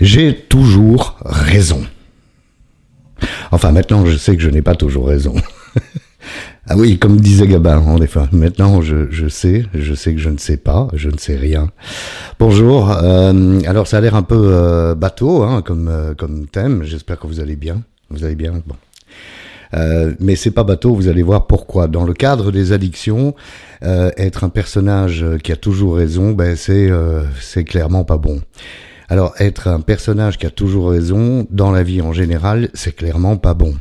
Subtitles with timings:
[0.00, 1.82] J'ai toujours raison.
[3.52, 5.34] Enfin, maintenant, je sais que je n'ai pas toujours raison.
[6.68, 8.20] ah oui, comme disait Gabin, en effet.
[8.32, 11.70] Maintenant, je, sais, je sais que je ne sais pas, je ne sais rien.
[12.38, 12.90] Bonjour.
[12.90, 16.82] Euh, alors, ça a l'air un peu euh, bateau, hein, comme, euh, comme thème.
[16.84, 17.82] J'espère que vous allez bien.
[18.08, 18.62] Vous allez bien?
[18.66, 18.76] Bon.
[19.74, 21.88] Euh, mais c'est pas bateau, vous allez voir pourquoi.
[21.88, 23.34] Dans le cadre des addictions,
[23.82, 26.90] être un personnage qui a toujours raison, ben c'est
[27.40, 28.40] c'est clairement pas bon.
[29.10, 33.36] Alors être un personnage qui a toujours raison dans la vie en général, c'est clairement
[33.36, 33.74] pas bon.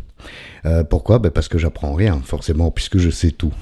[0.66, 1.20] Euh, pourquoi?
[1.20, 3.54] Ben Parce que j'apprends rien, forcément, puisque je sais tout.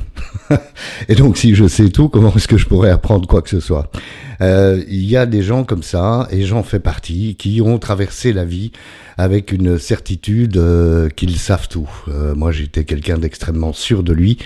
[1.09, 3.59] et donc, si je sais tout, comment est-ce que je pourrais apprendre quoi que ce
[3.59, 3.91] soit?
[4.41, 8.31] Euh, Il y a des gens comme ça, et j'en fais partie, qui ont traversé
[8.31, 8.71] la vie
[9.17, 11.89] avec une certitude euh, qu'ils savent tout.
[12.33, 14.37] moi, j'étais quelqu'un d'extrêmement sûr de lui,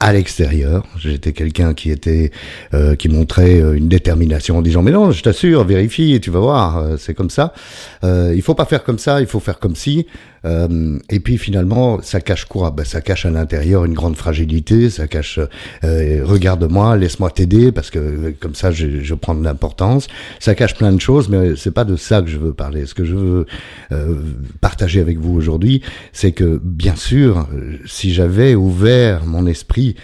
[0.00, 0.84] à l'extérieur.
[0.98, 2.32] J'étais quelqu'un qui était
[2.72, 6.40] euh, qui montrait euh, une détermination en disant mais non, je t'assure, vérifie tu vas
[6.40, 7.52] voir, euh, c'est comme ça.
[8.02, 10.06] Euh, il faut pas faire comme ça, il faut faire comme si.
[10.44, 12.70] Euh, et puis finalement, ça cache quoi?
[12.70, 15.38] Ben, Ça cache à l'intérieur une grande fragilité, ça cache
[15.84, 20.08] euh, regarde-moi, laisse-moi t'aider, parce que euh, comme ça je, je prends de l'importance.
[20.38, 22.86] Ça cache plein de choses, mais c'est pas de ça que je veux parler.
[22.86, 23.46] Ce que je veux
[23.92, 24.14] euh,
[24.60, 27.46] partager avec vous aujourd'hui, c'est que bien sûr,
[27.86, 29.96] si j'avais ouvert mon esprit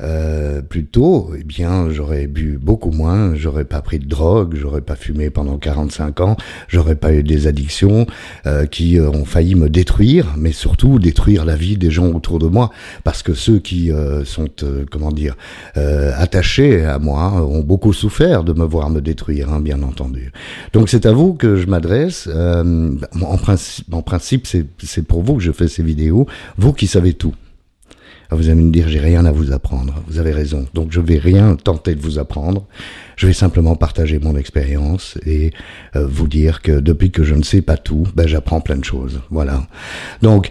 [0.00, 4.80] euh, plus tôt, eh bien, j'aurais bu beaucoup moins, j'aurais pas pris de drogue, j'aurais
[4.80, 6.36] pas fumé pendant 45 ans,
[6.68, 8.06] j'aurais pas eu des addictions
[8.46, 12.38] euh, qui euh, ont failli me détruire, mais surtout détruire la vie des gens autour
[12.38, 12.70] de moi,
[13.04, 14.48] parce que ceux qui euh, sont,
[14.90, 15.36] comment dire,
[15.74, 20.32] attachés à moi ont beaucoup souffert de me voir me détruire, hein, bien entendu.
[20.72, 22.28] Donc c'est à vous que je m'adresse.
[22.28, 26.26] en principe, en principe, c'est pour vous que je fais ces vidéos,
[26.56, 27.34] vous qui savez tout.
[28.32, 30.02] Ah, vous allez me dire, j'ai rien à vous apprendre.
[30.08, 30.64] Vous avez raison.
[30.72, 32.64] Donc je vais rien tenter de vous apprendre.
[33.16, 35.52] Je vais simplement partager mon expérience et
[35.96, 38.84] euh, vous dire que depuis que je ne sais pas tout, ben, j'apprends plein de
[38.84, 39.20] choses.
[39.28, 39.66] Voilà.
[40.22, 40.50] Donc,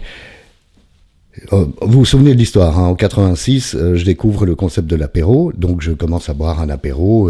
[1.52, 4.94] euh, vous vous souvenez de l'histoire, hein, en 86, euh, je découvre le concept de
[4.94, 7.28] l'apéro, donc je commence à boire un apéro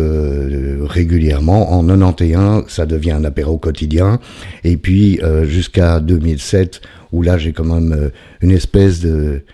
[0.83, 1.73] régulièrement.
[1.73, 4.21] En 91, ça devient un apéro quotidien,
[4.65, 8.11] et puis jusqu'à 2007, où là j'ai quand même
[8.43, 9.45] une espèce de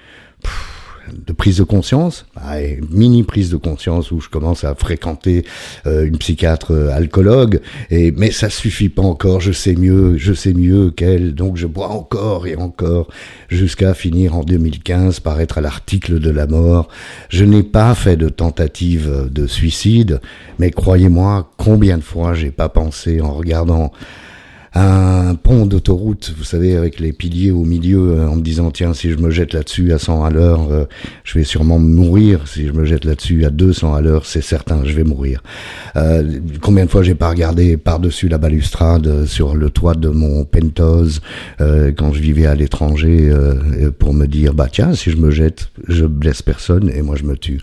[1.27, 2.57] de prise de conscience, bah,
[2.91, 5.45] mini prise de conscience où je commence à fréquenter
[5.87, 7.61] euh, une psychiatre euh, alcoologue,
[7.91, 9.41] et mais ça suffit pas encore.
[9.41, 13.09] Je sais mieux, je sais mieux qu'elle, donc je bois encore et encore
[13.49, 16.89] jusqu'à finir en 2015 par être à l'article de la mort.
[17.29, 20.21] Je n'ai pas fait de tentative de suicide,
[20.59, 23.93] mais croyez-moi, combien de fois j'ai pas pensé en regardant
[24.79, 28.95] un pont d'autoroute, vous savez, avec les piliers au milieu, euh, en me disant tiens,
[28.95, 30.85] si je me jette là-dessus à 100 à l'heure, euh,
[31.25, 32.47] je vais sûrement mourir.
[32.47, 35.43] Si je me jette là-dessus à 200 à l'heure, c'est certain, je vais mourir.
[35.97, 40.45] Euh, combien de fois j'ai pas regardé par-dessus la balustrade sur le toit de mon
[40.45, 41.21] penthouse
[41.59, 43.31] quand je vivais à l'étranger
[43.99, 47.25] pour me dire bah tiens, si je me jette, je blesse personne et moi je
[47.25, 47.61] me tue.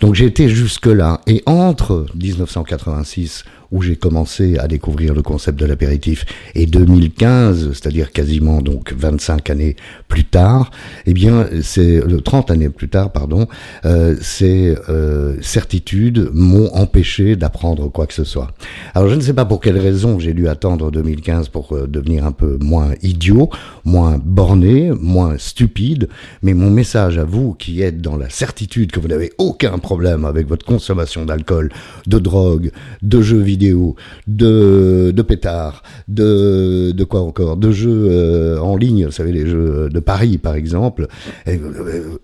[0.00, 5.58] Donc j'ai été jusque là et entre 1986 où j'ai commencé à découvrir le concept
[5.58, 6.24] de l'apéritif.
[6.54, 9.76] Et 2015, c'est-à-dire quasiment donc 25 années
[10.08, 10.70] plus tard,
[11.06, 13.46] eh bien, c'est le 30 années plus tard, pardon,
[13.84, 18.52] euh, ces euh, certitudes m'ont empêché d'apprendre quoi que ce soit.
[18.94, 22.24] Alors, je ne sais pas pour quelle raison j'ai dû attendre 2015 pour euh, devenir
[22.24, 23.50] un peu moins idiot,
[23.84, 26.08] moins borné, moins stupide,
[26.42, 30.24] mais mon message à vous qui êtes dans la certitude que vous n'avez aucun problème
[30.24, 31.70] avec votre consommation d'alcool,
[32.06, 32.70] de drogue,
[33.02, 39.06] de jeux vidéo, de, de pétards, de, de quoi encore, de jeux euh, en ligne,
[39.06, 41.06] vous savez, les jeux de Paris par exemple.
[41.48, 41.56] Euh,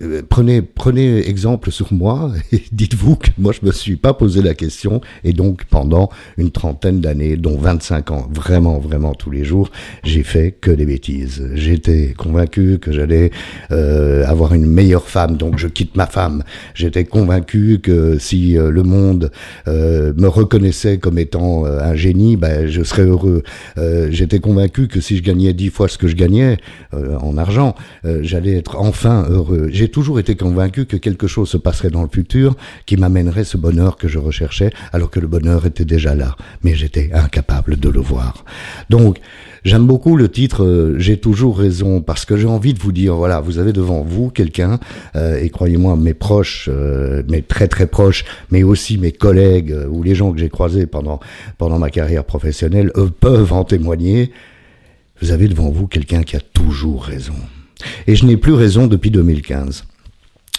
[0.01, 4.41] euh, prenez, prenez exemple sur moi et dites-vous que moi je me suis pas posé
[4.41, 9.43] la question et donc pendant une trentaine d'années, dont 25 ans, vraiment, vraiment tous les
[9.43, 9.71] jours,
[10.03, 11.49] j'ai fait que des bêtises.
[11.53, 13.31] J'étais convaincu que j'allais
[13.69, 16.43] avoir une meilleure femme, donc je quitte ma femme.
[16.73, 19.31] J'étais convaincu que si le monde
[19.67, 23.43] me reconnaissait comme étant euh, un génie, ben, je serais heureux.
[23.77, 26.57] Euh, j'étais convaincu que si je gagnais dix fois ce que je gagnais
[26.93, 27.75] euh, en argent,
[28.21, 29.69] j'allais être enfin heureux.
[29.71, 32.55] J'ai toujours été convaincu que quelque chose se passerait dans le futur
[32.85, 36.75] qui m'amènerait ce bonheur que je recherchais, alors que le bonheur était déjà là, mais
[36.75, 38.45] j'étais incapable de le voir.
[38.89, 39.19] Donc,
[39.63, 43.15] J'aime beaucoup le titre euh, J'ai toujours raison parce que j'ai envie de vous dire
[43.15, 44.79] voilà, vous avez devant vous quelqu'un
[45.15, 50.03] euh, et croyez-moi mes proches, euh, mes très très proches, mais aussi mes collègues ou
[50.03, 51.21] les gens que j'ai croisés pendant
[51.57, 54.31] pendant ma carrière professionnelle eux peuvent en témoigner.
[55.21, 57.35] Vous avez devant vous quelqu'un qui a toujours raison.
[58.07, 59.85] Et je n'ai plus raison depuis 2015.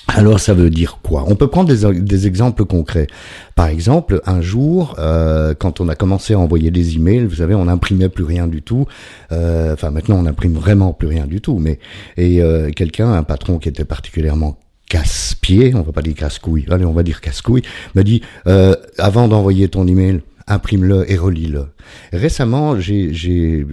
[0.09, 1.25] Alors ça veut dire quoi?
[1.29, 3.06] On peut prendre des, des, exemples concrets.
[3.55, 7.55] Par exemple, un jour, euh, quand on a commencé à envoyer des emails, vous savez,
[7.55, 8.87] on n'imprimait plus rien du tout.
[9.33, 11.59] Euh, enfin, maintenant, on n'imprime vraiment plus rien du tout.
[11.59, 11.79] Mais
[12.17, 14.59] et euh, quelqu'un, un patron qui était particulièrement
[14.89, 17.62] casse-pied, on va pas dire casse-couille, allez, on va dire casse-couille,
[17.95, 21.67] m'a dit euh, avant d'envoyer ton email, imprime-le et relis-le.
[22.12, 23.65] Récemment, j'ai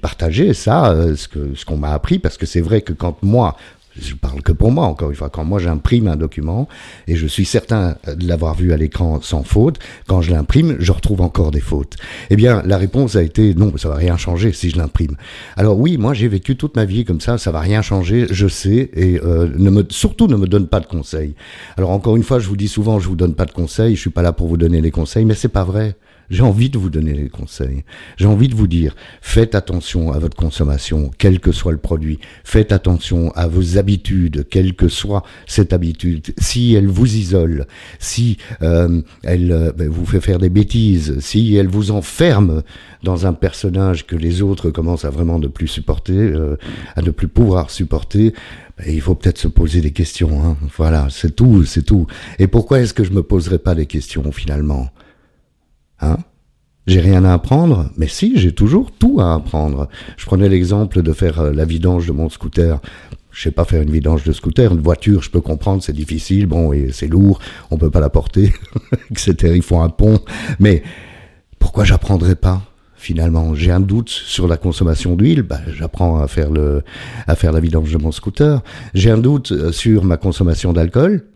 [0.00, 3.56] partagé ça, euh, ce ce qu'on m'a appris, parce que c'est vrai que quand moi,
[4.00, 6.68] je parle que pour moi, encore une fois, quand moi j'imprime un document,
[7.06, 10.92] et je suis certain de l'avoir vu à l'écran sans faute, quand je l'imprime, je
[10.92, 11.96] retrouve encore des fautes.
[12.30, 15.16] Eh bien, la réponse a été non, ça va rien changer si je l'imprime.
[15.56, 18.48] Alors oui, moi j'ai vécu toute ma vie comme ça, ça va rien changer, je
[18.48, 21.34] sais, et euh, ne me, surtout ne me donne pas de conseils.
[21.76, 24.00] Alors encore une fois, je vous dis souvent, je vous donne pas de conseils, je
[24.00, 25.96] suis pas là pour vous donner des conseils, mais c'est pas vrai.
[26.30, 27.84] J'ai envie de vous donner des conseils.
[28.18, 32.18] J'ai envie de vous dire, faites attention à votre consommation, quel que soit le produit.
[32.44, 36.34] Faites attention à vos habitudes, quelle que soit cette habitude.
[36.36, 37.66] Si elle vous isole,
[37.98, 42.62] si euh, elle euh, ben, vous fait faire des bêtises, si elle vous enferme
[43.02, 46.56] dans un personnage que les autres commencent à vraiment ne plus supporter, euh,
[46.94, 48.34] à ne plus pouvoir supporter,
[48.76, 50.44] ben, il faut peut-être se poser des questions.
[50.44, 50.58] Hein.
[50.76, 52.06] Voilà, c'est tout, c'est tout.
[52.38, 54.90] Et pourquoi est-ce que je me poserai pas des questions finalement?
[56.00, 56.18] Hein?
[56.86, 59.88] J'ai rien à apprendre, mais si, j'ai toujours tout à apprendre.
[60.16, 62.80] Je prenais l'exemple de faire euh, la vidange de mon scooter.
[63.30, 66.46] Je sais pas faire une vidange de scooter, une voiture, je peux comprendre, c'est difficile,
[66.46, 67.40] bon, et c'est lourd,
[67.70, 68.52] on peut pas la porter,
[69.10, 69.52] etc.
[69.54, 70.18] Il faut un pont,
[70.58, 70.82] mais
[71.58, 72.62] pourquoi j'apprendrais pas
[72.96, 76.82] Finalement, j'ai un doute sur la consommation d'huile, bah, j'apprends à faire le,
[77.28, 78.60] à faire la vidange de mon scooter.
[78.92, 81.26] J'ai un doute euh, sur ma consommation d'alcool,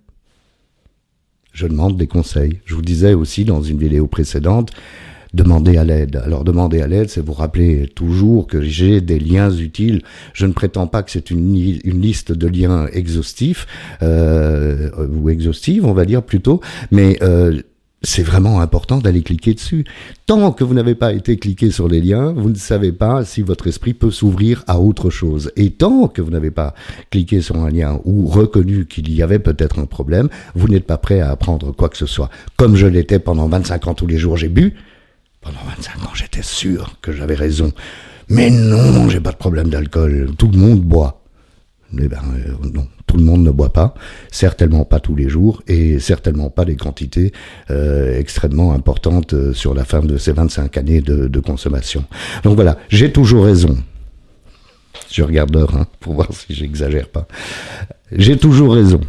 [1.52, 2.60] je demande des conseils.
[2.64, 4.70] Je vous disais aussi dans une vidéo précédente,
[5.34, 6.16] demandez à l'aide.
[6.24, 10.02] Alors demander à l'aide, c'est vous rappeler toujours que j'ai des liens utiles.
[10.34, 11.54] Je ne prétends pas que c'est une,
[11.84, 13.66] une, liste de liens exhaustifs
[14.02, 16.60] euh, ou exhaustive, on va dire plutôt,
[16.90, 17.60] mais euh,
[18.02, 19.84] c'est vraiment important d'aller cliquer dessus.
[20.26, 23.42] Tant que vous n'avez pas été cliqué sur les liens, vous ne savez pas si
[23.42, 25.52] votre esprit peut s'ouvrir à autre chose.
[25.56, 26.74] Et tant que vous n'avez pas
[27.10, 30.98] cliqué sur un lien ou reconnu qu'il y avait peut-être un problème, vous n'êtes pas
[30.98, 32.30] prêt à apprendre quoi que ce soit.
[32.56, 34.74] Comme je l'étais pendant 25 ans tous les jours, j'ai bu.
[35.40, 37.72] Pendant 25 ans, j'étais sûr que j'avais raison.
[38.28, 40.30] Mais non, j'ai pas de problème d'alcool.
[40.38, 41.21] Tout le monde boit.
[41.98, 43.94] Eh ben, euh, non, tout le monde ne boit pas,
[44.30, 47.32] certainement pas tous les jours et certainement pas des quantités
[47.70, 52.04] euh, extrêmement importantes euh, sur la fin de ces 25 années de, consommation.
[52.44, 53.76] Donc voilà, j'ai toujours raison.
[55.10, 57.26] Je regarde l'heure hein, pour voir si j'exagère pas.
[58.12, 59.00] J'ai toujours raison.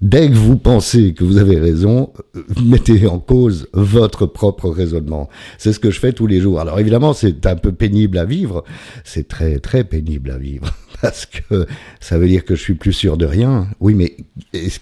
[0.00, 5.28] Dès que vous pensez que vous avez raison, euh, mettez en cause votre propre raisonnement.
[5.58, 6.60] C'est ce que je fais tous les jours.
[6.60, 8.62] Alors évidemment, c'est un peu pénible à vivre.
[9.02, 10.72] C'est très très pénible à vivre
[11.02, 11.66] parce que
[11.98, 13.66] ça veut dire que je suis plus sûr de rien.
[13.80, 14.16] Oui, mais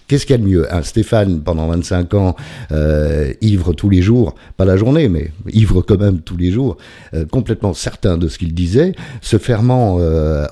[0.07, 0.67] qu'est-ce qu'il y a de mieux?
[0.83, 2.37] Stéphane, pendant 25 ans,
[2.73, 6.77] euh, ivre tous les jours, pas la journée, mais ivre quand même tous les jours,
[7.15, 8.93] euh, complètement certain de ce qu'il disait,
[9.23, 9.99] se fermant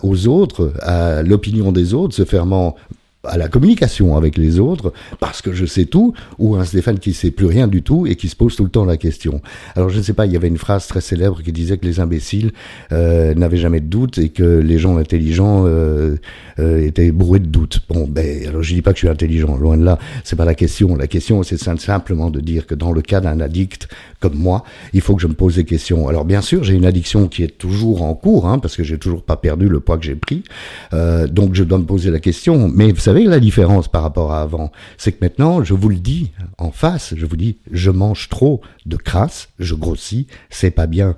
[0.03, 2.77] aux autres, à l'opinion des autres, se fermant
[3.27, 7.13] à la communication avec les autres, parce que je sais tout, ou un Stéphane qui
[7.13, 9.41] sait plus rien du tout et qui se pose tout le temps la question.
[9.77, 11.87] Alors je ne sais pas, il y avait une phrase très célèbre qui disait que
[11.87, 12.53] les imbéciles
[12.93, 16.17] euh, n'avaient jamais de doute et que les gens intelligents euh,
[16.59, 17.81] euh, étaient bourrés de doutes.
[17.89, 20.45] Bon, ben alors je dis pas que je suis intelligent, loin de là, c'est pas
[20.45, 20.97] la question.
[20.97, 23.89] La question c'est simplement de dire que dans le cas d'un addict
[24.21, 26.09] comme moi, il faut que je me pose des questions.
[26.09, 28.97] Alors bien sûr, j'ai une addiction qui est toujours en cours, hein, parce que j'ai
[28.97, 30.43] toujours pas perdu le poids que j'ai pris,
[30.95, 32.71] euh, donc je dois me poser la question.
[32.75, 34.73] Mais vous savez la différence par rapport à avant?
[34.99, 38.61] C'est que maintenant, je vous le dis en face, je vous dis, je mange trop
[38.87, 41.15] de crasse, je grossis, c'est pas bien.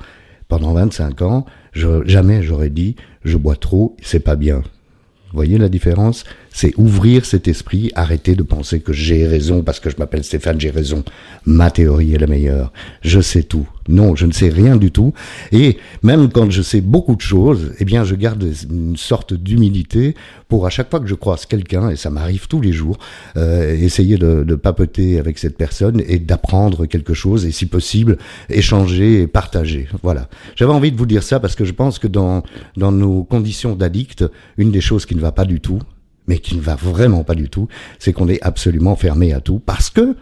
[0.48, 4.58] Pendant 25 ans, jamais j'aurais dit, je bois trop, c'est pas bien.
[4.58, 6.24] Vous voyez la différence?
[6.56, 10.58] C'est ouvrir cet esprit, arrêter de penser que j'ai raison parce que je m'appelle Stéphane,
[10.58, 11.04] j'ai raison.
[11.44, 12.72] Ma théorie est la meilleure.
[13.02, 13.68] Je sais tout.
[13.88, 15.12] Non, je ne sais rien du tout.
[15.52, 20.14] Et même quand je sais beaucoup de choses, eh bien, je garde une sorte d'humilité
[20.48, 22.96] pour à chaque fois que je croise quelqu'un, et ça m'arrive tous les jours,
[23.36, 28.16] euh, essayer de, de, papoter avec cette personne et d'apprendre quelque chose, et si possible,
[28.48, 29.88] échanger et partager.
[30.02, 30.30] Voilà.
[30.54, 32.42] J'avais envie de vous dire ça parce que je pense que dans,
[32.78, 34.24] dans nos conditions d'addict,
[34.56, 35.80] une des choses qui ne va pas du tout,
[36.26, 37.68] mais qui ne va vraiment pas du tout,
[37.98, 40.16] c'est qu'on est absolument fermé à tout parce que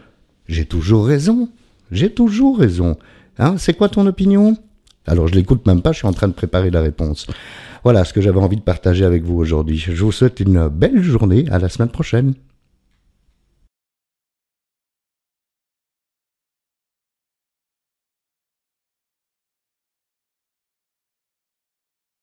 [0.49, 1.49] j'ai toujours raison.
[1.91, 2.97] J'ai toujours raison.
[3.39, 4.57] Hein, c'est quoi ton opinion?
[5.07, 7.27] Alors je l'écoute même pas, je suis en train de préparer la réponse.
[7.83, 9.79] Voilà ce que j'avais envie de partager avec vous aujourd'hui.
[9.79, 12.35] Je vous souhaite une belle journée, à la semaine prochaine.